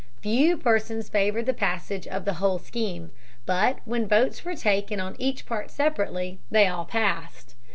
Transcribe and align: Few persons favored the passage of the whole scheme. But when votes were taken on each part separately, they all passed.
Few 0.21 0.57
persons 0.57 1.09
favored 1.09 1.45
the 1.45 1.53
passage 1.53 2.07
of 2.07 2.25
the 2.25 2.33
whole 2.41 2.57
scheme. 2.57 3.11
But 3.45 3.81
when 3.85 4.07
votes 4.07 4.43
were 4.43 4.55
taken 4.55 4.99
on 4.99 5.15
each 5.19 5.45
part 5.45 5.69
separately, 5.69 6.39
they 6.49 6.65
all 6.65 6.85
passed. 6.85 7.53